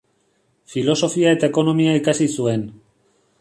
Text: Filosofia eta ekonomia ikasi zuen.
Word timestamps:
Filosofia 0.75 1.33
eta 1.37 1.49
ekonomia 1.53 1.93
ikasi 2.01 2.29
zuen. 2.39 2.65